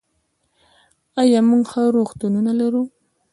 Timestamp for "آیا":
1.21-1.39